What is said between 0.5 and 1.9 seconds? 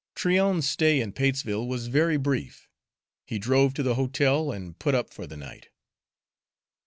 stay in Patesville was